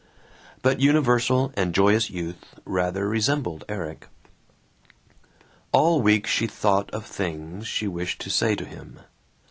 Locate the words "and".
1.55-1.75